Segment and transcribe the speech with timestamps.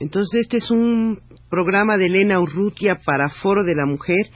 [0.00, 4.26] Entonces este es un programa de Elena Urrutia para Foro de la Mujer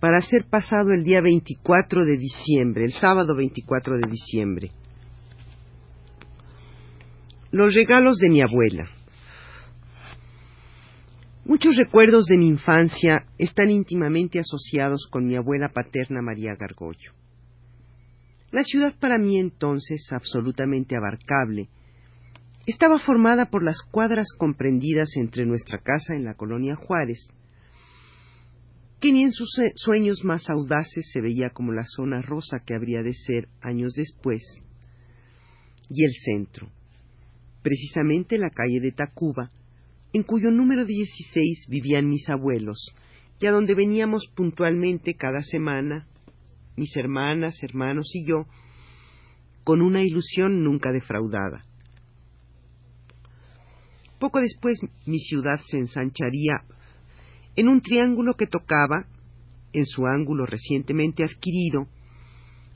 [0.00, 4.72] para ser pasado el día 24 de diciembre, el sábado 24 de diciembre.
[7.52, 8.90] Los regalos de mi abuela.
[11.44, 17.12] Muchos recuerdos de mi infancia están íntimamente asociados con mi abuela paterna María Gargollo.
[18.50, 21.68] La ciudad para mí entonces, absolutamente abarcable,
[22.66, 27.28] estaba formada por las cuadras comprendidas entre nuestra casa en la colonia Juárez,
[29.00, 33.02] que ni en sus sueños más audaces se veía como la zona rosa que habría
[33.02, 34.42] de ser años después,
[35.90, 36.70] y el centro,
[37.62, 39.50] precisamente la calle de Tacuba,
[40.14, 42.94] en cuyo número 16 vivían mis abuelos,
[43.40, 46.06] y a donde veníamos puntualmente cada semana,
[46.76, 48.46] mis hermanas, hermanos y yo,
[49.64, 51.66] con una ilusión nunca defraudada.
[54.24, 56.62] Poco después mi ciudad se ensancharía
[57.56, 59.04] en un triángulo que tocaba,
[59.74, 61.88] en su ángulo recientemente adquirido,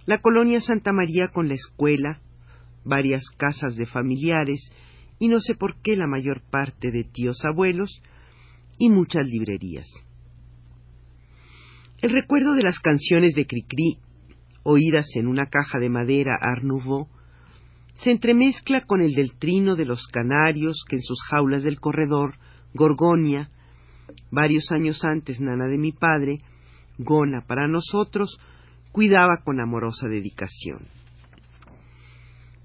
[0.05, 2.21] la colonia Santa María con la escuela,
[2.85, 4.61] varias casas de familiares
[5.19, 8.03] y no sé por qué la mayor parte de tíos abuelos
[8.79, 9.89] y muchas librerías.
[12.03, 14.01] El recuerdo de las canciones de Cricri,
[14.65, 16.63] oídas en una caja de madera Art
[17.99, 22.35] se entremezcla con el del trino de los canarios que en sus jaulas del corredor,
[22.75, 23.51] Gorgonia,
[24.31, 26.41] varios años antes nana de mi padre,
[26.99, 28.39] Gona para nosotros,
[28.93, 30.87] cuidaba con amorosa dedicación.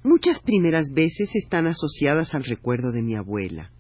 [0.04, 3.72] Muchas primeras veces están asociadas al recuerdo de mi abuela.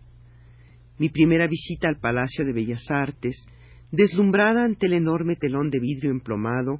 [0.97, 3.45] Mi primera visita al Palacio de Bellas Artes,
[3.91, 6.79] deslumbrada ante el enorme telón de vidrio emplomado,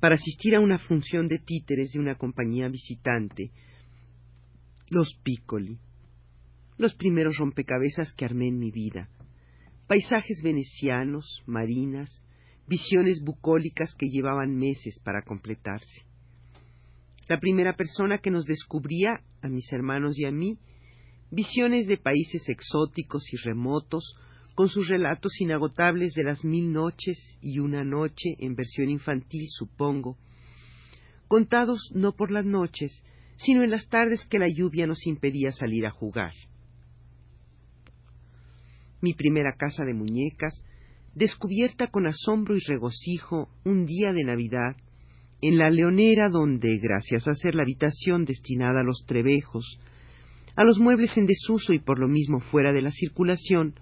[0.00, 3.52] para asistir a una función de títeres de una compañía visitante,
[4.88, 5.78] los Piccoli,
[6.78, 9.08] los primeros rompecabezas que armé en mi vida,
[9.86, 12.24] paisajes venecianos, marinas,
[12.68, 16.04] visiones bucólicas que llevaban meses para completarse.
[17.28, 20.58] La primera persona que nos descubría, a mis hermanos y a mí,
[21.30, 24.14] visiones de países exóticos y remotos,
[24.54, 30.16] con sus relatos inagotables de las mil noches y una noche en versión infantil, supongo,
[31.28, 33.02] contados no por las noches,
[33.36, 36.32] sino en las tardes que la lluvia nos impedía salir a jugar.
[39.00, 40.62] Mi primera casa de muñecas,
[41.14, 44.76] descubierta con asombro y regocijo un día de Navidad,
[45.42, 49.78] en la leonera donde, gracias a ser la habitación destinada a los trebejos,
[50.56, 53.74] a los muebles en desuso y por lo mismo fuera de la circulación,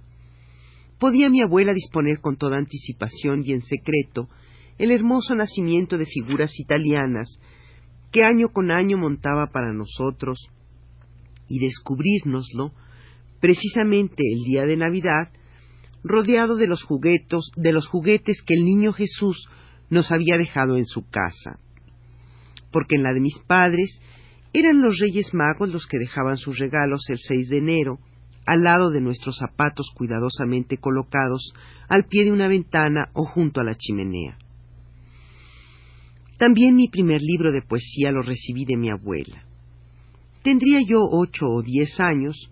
[0.99, 4.29] podía mi abuela disponer con toda anticipación y en secreto
[4.79, 7.39] el hermoso nacimiento de figuras italianas
[8.15, 10.39] que año con año montaba para nosotros
[11.49, 12.71] y descubrírnoslo
[13.41, 15.33] precisamente el día de Navidad,
[16.05, 19.49] rodeado de los juguetos, de los juguetes que el niño Jesús
[19.91, 21.59] nos había dejado en su casa.
[22.71, 24.01] Porque en la de mis padres
[24.53, 27.99] eran los Reyes Magos los que dejaban sus regalos el 6 de enero,
[28.47, 31.53] al lado de nuestros zapatos cuidadosamente colocados
[31.89, 34.39] al pie de una ventana o junto a la chimenea.
[36.39, 39.45] También mi primer libro de poesía lo recibí de mi abuela.
[40.43, 42.50] Tendría yo ocho o diez años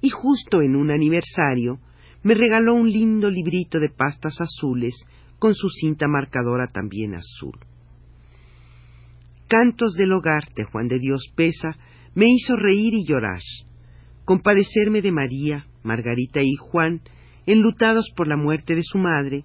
[0.00, 1.78] y justo en un aniversario
[2.22, 4.94] me regaló un lindo librito de pastas azules
[5.38, 7.58] con su cinta marcadora también azul.
[9.48, 11.76] Cantos del hogar de Juan de Dios Pesa
[12.14, 13.40] me hizo reír y llorar,
[14.24, 17.02] compadecerme de María, Margarita y Juan,
[17.44, 19.44] enlutados por la muerte de su madre,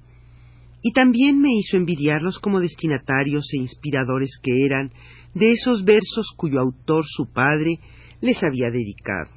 [0.81, 4.91] y también me hizo envidiarlos como destinatarios e inspiradores que eran
[5.33, 7.79] de esos versos cuyo autor su padre
[8.21, 9.29] les había dedicado.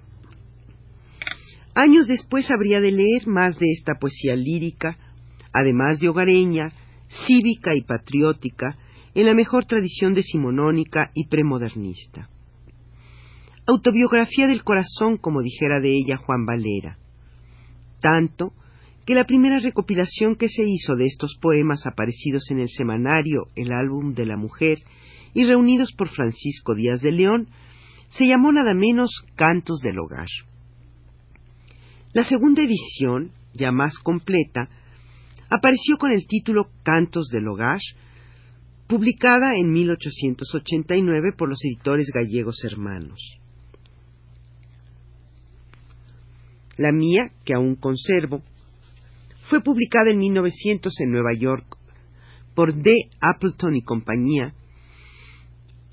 [1.75, 4.99] Años después habría de leer más de esta poesía lírica,
[5.53, 6.71] además de hogareña,
[7.27, 8.77] cívica y patriótica,
[9.15, 12.29] en la mejor tradición decimonónica y premodernista.
[13.67, 16.99] Autobiografía del corazón, como dijera de ella Juan Valera.
[18.01, 18.53] Tanto
[19.07, 23.73] que la primera recopilación que se hizo de estos poemas aparecidos en el semanario El
[23.73, 24.79] álbum de la mujer
[25.35, 27.49] y reunidos por Francisco Díaz de León
[28.11, 30.29] se llamó nada menos Cantos del Hogar.
[32.13, 34.69] La segunda edición, ya más completa,
[35.49, 37.81] apareció con el título Cantos del Hogar,
[38.87, 43.19] publicada en 1889 por los editores gallegos hermanos.
[46.77, 48.43] La mía, que aún conservo,
[49.53, 51.77] fue publicada en 1900 en Nueva York
[52.55, 53.11] por D.
[53.21, 54.55] Appleton y compañía,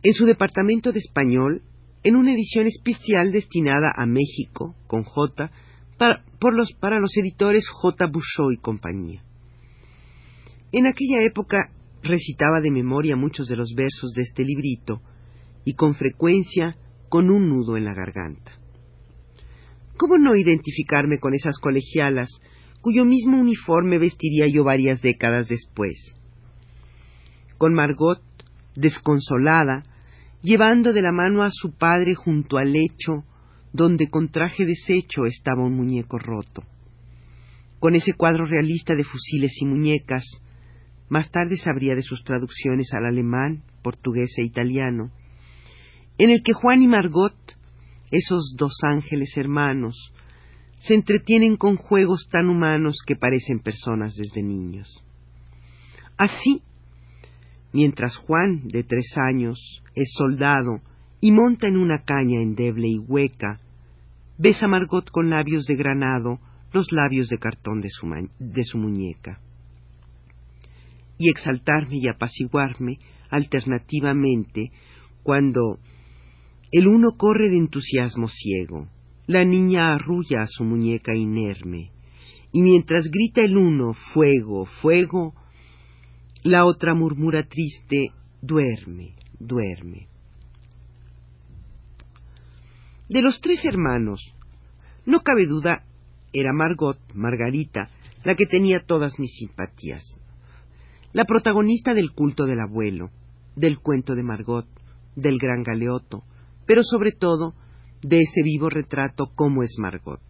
[0.02, 1.62] en su departamento de español,
[2.04, 5.52] en una edición especial destinada a México, con J,
[5.98, 6.24] para,
[6.54, 8.08] los, para los editores J.
[8.08, 9.26] Bouchot y compañía.
[10.72, 11.70] En aquella época
[12.02, 15.02] recitaba de memoria muchos de los versos de este librito
[15.66, 16.78] y con frecuencia
[17.10, 18.54] con un nudo en la garganta.
[19.98, 22.30] ¿Cómo no identificarme con esas colegialas
[22.82, 26.16] cuyo mismo uniforme vestiría yo varias décadas después?
[27.58, 28.22] Con Margot,
[28.76, 29.84] desconsolada,
[30.42, 33.26] llevando de la mano a su padre junto al lecho
[33.72, 36.64] donde con traje deshecho estaba un muñeco roto.
[37.80, 40.26] Con ese cuadro realista de fusiles y muñecas,
[41.08, 45.12] más tarde sabría de sus traducciones al alemán, portugués e italiano,
[46.18, 47.36] en el que Juan y Margot,
[48.12, 50.14] esos dos ángeles hermanos,
[50.80, 55.04] se entretienen con juegos tan humanos que parecen personas desde niños.
[56.18, 56.64] Así,
[57.74, 60.82] mientras Juan, de tres años, es soldado
[61.22, 63.60] y monta en una caña endeble y hueca,
[64.38, 66.40] besa Margot con labios de granado
[66.72, 68.08] los labios de cartón de su,
[68.40, 69.40] de su muñeca.
[71.18, 73.00] Y exaltarme y apaciguarme
[73.30, 74.72] alternativamente
[75.24, 75.80] cuando
[76.72, 78.88] el uno corre de entusiasmo ciego,
[79.30, 81.92] la niña arrulla a su muñeca inerme,
[82.52, 85.36] y mientras grita el uno fuego, fuego,
[86.42, 88.12] la otra murmura triste
[88.42, 90.08] duerme, duerme.
[93.08, 94.34] De los tres hermanos,
[95.06, 95.84] no cabe duda,
[96.34, 97.92] era Margot, Margarita,
[98.24, 100.04] la que tenía todas mis simpatías.
[101.14, 103.12] La protagonista del culto del abuelo,
[103.56, 104.66] del cuento de Margot,
[105.16, 106.24] del gran galeoto,
[106.66, 107.54] pero sobre todo
[108.02, 110.22] de ese vivo retrato como es Margot.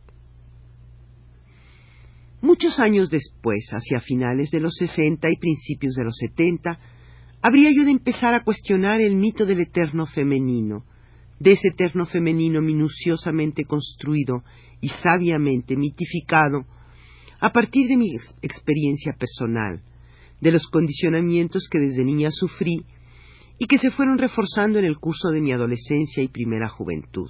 [2.42, 6.80] Muchos años después, hacia finales de los sesenta y principios de los setenta,
[7.42, 10.86] habría yo de empezar a cuestionar el mito del eterno femenino,
[11.39, 14.44] de ese eterno femenino minuciosamente construido
[14.81, 16.66] y sabiamente mitificado
[17.42, 18.10] a partir de mi
[18.42, 19.81] experiencia personal,
[20.42, 22.86] de los condicionamientos que desde niña sufrí
[23.57, 27.30] y que se fueron reforzando en el curso de mi adolescencia y primera juventud.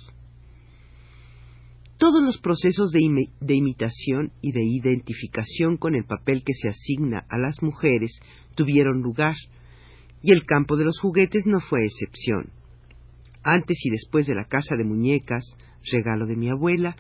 [2.00, 7.38] Todos los procesos de, imitación y de identificación con el papel que se asigna a
[7.38, 8.20] las mujeres
[8.56, 9.36] tuvieron lugar,
[10.24, 12.52] y el campo de los juguetes no fue excepción
[13.44, 15.46] antes y después de la casa de muñecas,
[15.92, 16.96] regalo de mi abuela,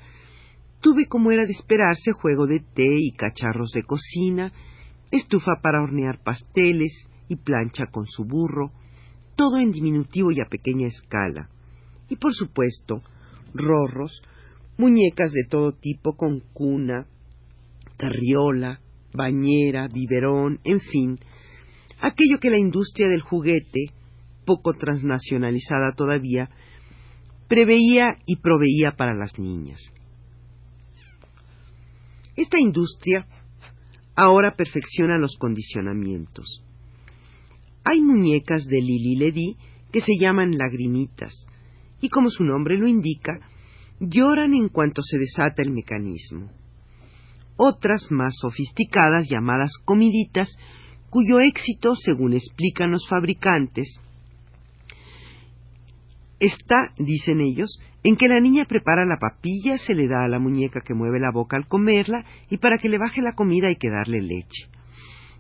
[0.82, 4.52] tuve como era de esperarse juego de té y cacharros de cocina,
[5.12, 8.72] estufa para hornear pasteles y plancha con su burro,
[9.36, 11.50] todo en diminutivo y a pequeña escala.
[12.10, 13.02] Y por supuesto,
[13.54, 14.22] rorros,
[14.80, 17.06] muñecas de todo tipo con cuna,
[17.98, 18.80] carriola,
[19.14, 21.20] bañera, biberón, en fin,
[22.00, 23.92] aquello que la industria del juguete
[24.46, 26.50] poco transnacionalizada todavía,
[27.48, 29.80] preveía y proveía para las niñas.
[32.36, 33.28] Esta industria
[34.16, 36.64] ahora perfecciona los condicionamientos.
[37.84, 39.58] Hay muñecas de Lili Ledy
[39.92, 41.34] que se llaman lagrimitas
[42.02, 43.49] y como su nombre lo indica,
[44.00, 46.50] lloran en cuanto se desata el mecanismo.
[47.58, 50.56] Otras más sofisticadas llamadas comiditas,
[51.10, 54.00] cuyo éxito, según explican los fabricantes,
[56.40, 60.40] está, dicen ellos, en que la niña prepara la papilla, se le da a la
[60.40, 63.76] muñeca que mueve la boca al comerla, y para que le baje la comida hay
[63.76, 64.68] que darle leche.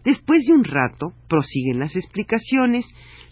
[0.04, 2.86] Después de un rato, prosiguen las explicaciones,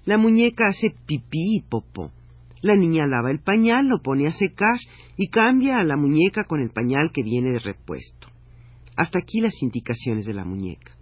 [0.06, 2.12] la muñeca hace pipí y popó.
[2.62, 4.78] La niña lava el pañal, lo pone a secar
[5.18, 8.28] y cambia a la muñeca con el pañal que viene de repuesto.
[8.96, 10.94] Hasta aquí las indicaciones de la muñeca.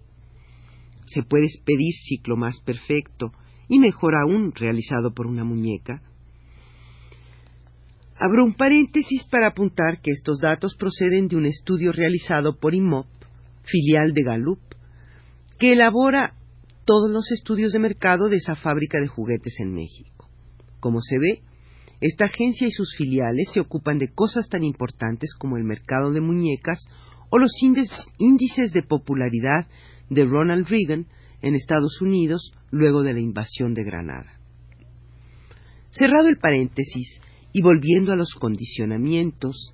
[1.05, 3.31] Se puede pedir ciclo más perfecto
[3.69, 6.01] y mejor aún realizado por una muñeca,
[8.17, 13.07] Abro un paréntesis para apuntar que estos datos proceden de un estudio realizado por IMOP,
[13.63, 14.62] filial de Gallup,
[15.59, 16.33] que elabora
[16.85, 20.14] todos los estudios de mercado de esa fábrica de juguetes en México.
[20.86, 21.42] Como se ve,
[22.00, 26.22] esta agencia y sus filiales se ocupan de cosas tan importantes como el mercado de
[26.22, 26.77] muñecas
[27.32, 27.50] o los
[28.20, 29.65] índices de popularidad
[30.12, 31.08] de Ronald Reagan
[31.42, 34.38] en Estados Unidos luego de la invasión de Granada.
[35.89, 37.20] Cerrado el paréntesis,
[37.51, 39.74] y volviendo a los condicionamientos,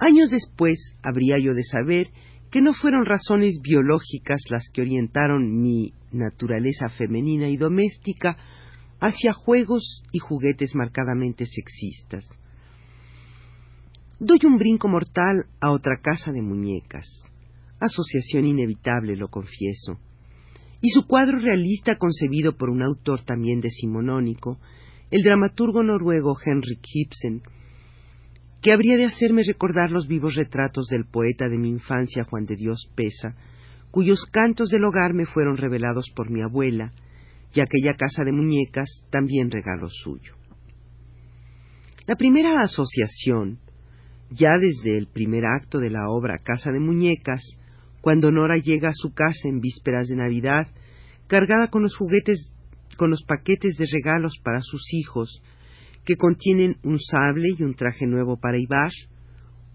[0.00, 2.08] años después habría yo de saber
[2.50, 8.36] que no fueron razones biológicas las que orientaron mi naturaleza femenina y doméstica
[9.00, 12.24] hacia juegos y juguetes marcadamente sexistas.
[14.18, 17.08] Doy un brinco mortal a otra casa de muñecas,
[17.80, 19.98] asociación inevitable, lo confieso,
[20.82, 24.60] y su cuadro realista concebido por un autor también decimonónico,
[25.10, 27.42] el dramaturgo noruego Henrik Ibsen,
[28.62, 32.56] que habría de hacerme recordar los vivos retratos del poeta de mi infancia Juan de
[32.56, 33.34] Dios Pesa,
[33.90, 36.92] cuyos cantos del hogar me fueron revelados por mi abuela,
[37.54, 40.34] y aquella casa de muñecas también regalo suyo.
[42.06, 43.58] La primera asociación,
[44.30, 47.42] ya desde el primer acto de la obra Casa de Muñecas,
[48.00, 50.66] cuando Nora llega a su casa en vísperas de Navidad,
[51.26, 52.52] cargada con los juguetes,
[52.96, 55.42] con los paquetes de regalos para sus hijos,
[56.04, 58.90] que contienen un sable y un traje nuevo para Ibar,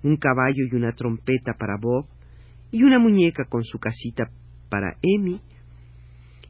[0.03, 2.07] un caballo y una trompeta para Bob,
[2.71, 4.25] y una muñeca con su casita
[4.69, 5.39] para Emi.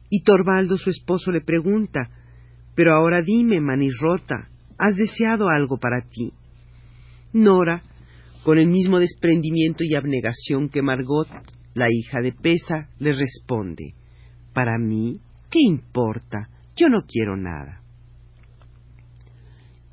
[0.08, 2.10] Y Torvaldo, su esposo, le pregunta,
[2.74, 6.32] Pero ahora dime, manirrota, ¿has deseado algo para ti?
[7.32, 7.82] Nora,
[8.44, 11.28] con el mismo desprendimiento y abnegación que Margot,
[11.74, 13.94] la hija de Pesa, le responde,
[14.52, 15.14] Para mí,
[15.50, 16.48] ¿qué importa?
[16.76, 17.82] Yo no quiero nada.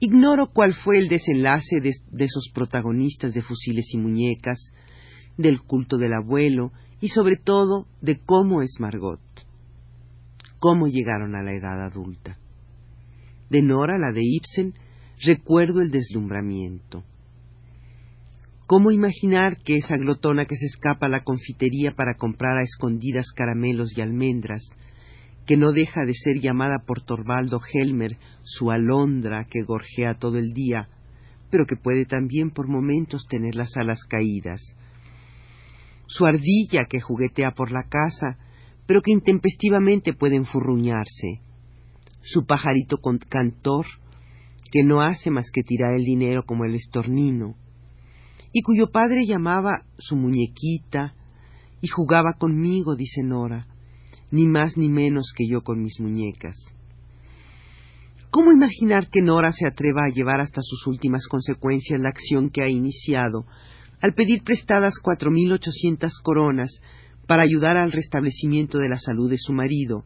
[0.05, 1.91] Ignoro cuál fue el desenlace de,
[2.25, 4.59] esos protagonistas de fusiles y muñecas,
[5.37, 9.21] del culto del abuelo y sobre todo de cómo es Margot,
[10.63, 12.37] cómo llegaron a la edad adulta.
[13.49, 14.73] De Nora, la de Ibsen,
[15.21, 17.03] recuerdo el deslumbramiento.
[18.65, 23.33] ¿Cómo imaginar que esa glotona que se escapa a la confitería para comprar a escondidas
[23.35, 24.63] caramelos y almendras,
[25.45, 30.53] que no deja de ser llamada por Torvaldo Helmer su alondra que gorjea todo el
[30.53, 30.87] día,
[31.51, 34.61] pero que puede también por momentos tener las alas caídas.
[36.07, 38.37] Su ardilla que juguetea por la casa,
[38.85, 41.41] pero que intempestivamente puede enfurruñarse.
[42.21, 42.97] Su pajarito
[43.29, 43.85] cantor,
[44.71, 47.55] que no hace más que tirar el dinero como el estornino,
[48.51, 51.15] y cuyo padre llamaba su muñequita,
[51.81, 53.67] y jugaba conmigo, dice Nora,
[54.31, 56.55] ni más ni menos que yo con mis muñecas.
[58.31, 62.63] ¿Cómo imaginar que Nora se atreva a llevar hasta sus últimas consecuencias la acción que
[62.63, 63.45] ha iniciado
[64.01, 66.81] al pedir prestadas cuatro mil ochocientas coronas
[67.27, 70.05] para ayudar al restablecimiento de la salud de su marido,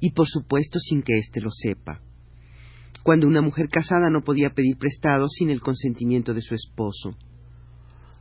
[0.00, 2.00] y por supuesto sin que éste lo sepa?
[3.02, 7.16] Cuando una mujer casada no podía pedir prestado sin el consentimiento de su esposo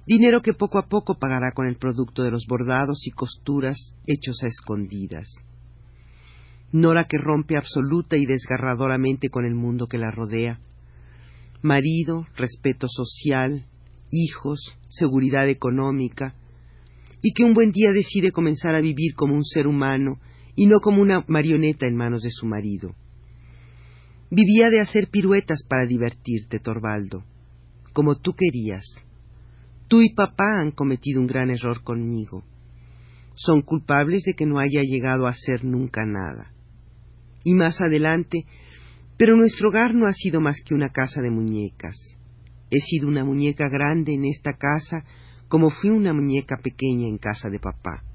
[0.05, 4.41] dinero que poco a poco pagará con el producto de los bordados y costuras hechos
[4.43, 5.27] a escondidas.
[6.71, 10.59] Nora que rompe absoluta y desgarradoramente con el mundo que la rodea.
[11.61, 13.65] Marido, respeto social,
[14.09, 16.33] hijos, seguridad económica,
[17.21, 20.19] y que un buen día decide comenzar a vivir como un ser humano
[20.55, 22.95] y no como una marioneta en manos de su marido.
[24.29, 27.23] Vivía de hacer piruetas para divertirte, Torvaldo,
[27.93, 28.85] como tú querías
[29.91, 32.45] Tú y papá han cometido un gran error conmigo.
[33.35, 36.53] Son culpables de que no haya llegado a ser nunca nada.
[37.43, 38.45] Y más adelante,
[39.17, 41.97] pero nuestro hogar no ha sido más que una casa de muñecas.
[42.69, 45.03] He sido una muñeca grande en esta casa
[45.51, 48.05] como fui una muñeca pequeña en casa de papá.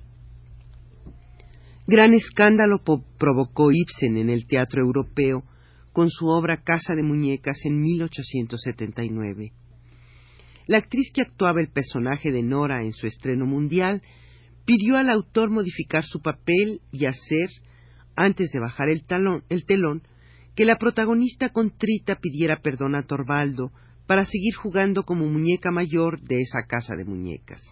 [1.87, 2.83] Gran escándalo
[3.19, 5.45] provocó Ibsen en el teatro europeo
[5.93, 9.53] con su obra Casa de Muñecas en 1879.
[10.67, 14.01] La actriz que actuaba el personaje de Nora en su estreno mundial
[14.65, 17.51] pidió al autor modificar su papel y hacer,
[18.17, 19.05] antes de bajar el,
[19.51, 20.05] el telón,
[20.55, 23.73] que la protagonista contrita pidiera perdón a Torvaldo
[24.07, 27.63] para seguir jugando como muñeca mayor de esa casa de muñecas.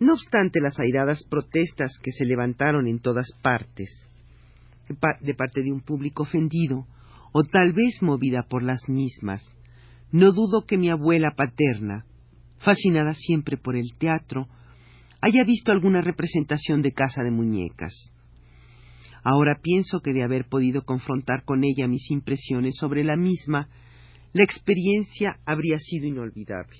[0.00, 3.90] No obstante las airadas protestas que se levantaron en todas partes,
[4.88, 6.86] de parte de un público ofendido,
[7.32, 9.42] o tal vez movida por las mismas,
[10.12, 12.04] no dudo que mi abuela paterna,
[12.58, 14.48] fascinada siempre por el teatro,
[15.20, 18.12] haya visto alguna representación de casa de muñecas.
[19.24, 23.68] Ahora pienso que de haber podido confrontar con ella mis impresiones sobre la misma,
[24.34, 26.76] la experiencia habría sido inolvidable.